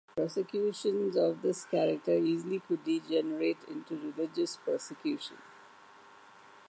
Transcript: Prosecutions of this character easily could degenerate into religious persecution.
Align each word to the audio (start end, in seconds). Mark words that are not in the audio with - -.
Prosecutions 0.15 1.15
of 1.15 1.43
this 1.43 1.63
character 1.65 2.15
easily 2.17 2.59
could 2.59 2.83
degenerate 2.83 3.59
into 3.67 3.95
religious 4.11 4.57
persecution. 4.65 5.37